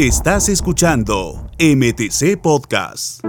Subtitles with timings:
[0.00, 3.22] Estás escuchando MTC Podcast.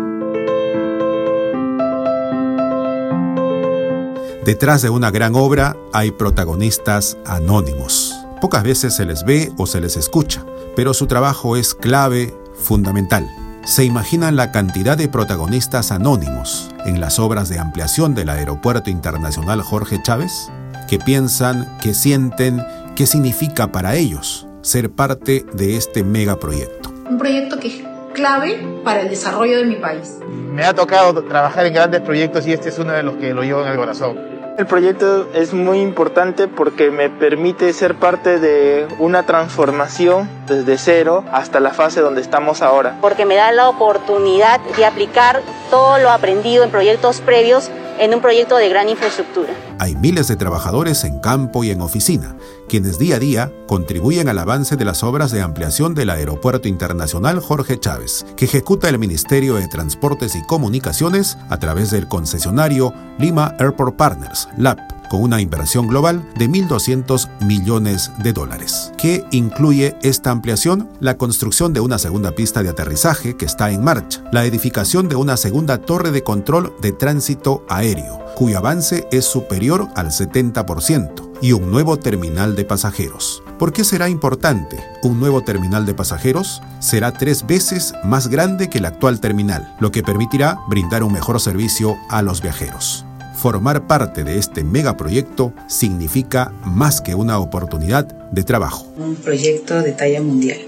[4.46, 8.16] Detrás de una gran obra hay protagonistas anónimos.
[8.40, 13.30] Pocas veces se les ve o se les escucha, pero su trabajo es clave, fundamental.
[13.66, 19.62] ¿Se imaginan la cantidad de protagonistas anónimos en las obras de ampliación del Aeropuerto Internacional
[19.62, 20.50] Jorge Chávez?
[20.88, 22.64] ¿Qué piensan, qué sienten,
[22.96, 26.90] qué significa para ellos ser parte de este megaproyecto.
[27.10, 27.84] Un proyecto que es
[28.14, 30.20] clave para el desarrollo de mi país.
[30.28, 33.44] Me ha tocado trabajar en grandes proyectos y este es uno de los que lo
[33.44, 34.32] llevo en el corazón.
[34.58, 41.24] El proyecto es muy importante porque me permite ser parte de una transformación desde cero
[41.32, 42.98] hasta la fase donde estamos ahora.
[43.02, 45.42] Porque me da la oportunidad de aplicar
[45.72, 49.54] todo lo aprendido en proyectos previos en un proyecto de gran infraestructura.
[49.80, 52.36] Hay miles de trabajadores en campo y en oficina,
[52.68, 57.40] quienes día a día contribuyen al avance de las obras de ampliación del Aeropuerto Internacional
[57.40, 63.56] Jorge Chávez, que ejecuta el Ministerio de Transportes y Comunicaciones a través del concesionario Lima
[63.60, 68.94] Airport Partners, LAP con una inversión global de 1.200 millones de dólares.
[68.98, 70.90] ¿Qué incluye esta ampliación?
[71.02, 75.18] La construcción de una segunda pista de aterrizaje que está en marcha, la edificación de
[75.18, 81.52] una segunda torre de control de tránsito aéreo, cuyo avance es superior al 70%, y
[81.52, 83.44] un nuevo terminal de pasajeros.
[83.60, 84.82] ¿Por qué será importante?
[85.04, 89.92] Un nuevo terminal de pasajeros será tres veces más grande que el actual terminal, lo
[89.92, 93.06] que permitirá brindar un mejor servicio a los viajeros.
[93.34, 98.88] Formar parte de este megaproyecto significa más que una oportunidad de trabajo.
[98.98, 100.60] Un proyecto de talla mundial,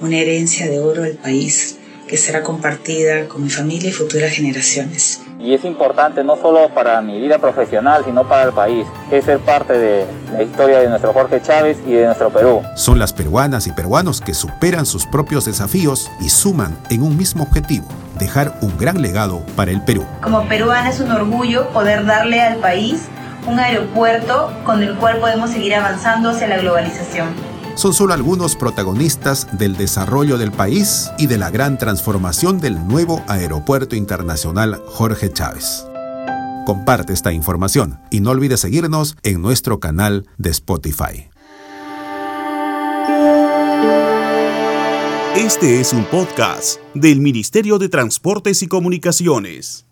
[0.00, 1.78] una herencia de oro al país
[2.12, 7.00] que será compartida con mi familia y futuras generaciones y es importante no solo para
[7.00, 11.14] mi vida profesional, sino para el país, es ser parte de la historia de nuestro
[11.14, 12.60] Jorge Chávez y de nuestro Perú.
[12.76, 17.44] Son las peruanas y peruanos que superan sus propios desafíos y suman en un mismo
[17.44, 17.86] objetivo,
[18.18, 20.04] dejar un gran legado para el Perú.
[20.22, 23.06] Como peruana es un orgullo poder darle al país
[23.46, 29.46] un aeropuerto con el cual podemos seguir avanzando hacia la globalización son solo algunos protagonistas
[29.58, 35.86] del desarrollo del país y de la gran transformación del nuevo Aeropuerto Internacional Jorge Chávez.
[36.66, 41.28] Comparte esta información y no olvides seguirnos en nuestro canal de Spotify.
[45.36, 49.86] Este es un podcast del Ministerio de Transportes y Comunicaciones.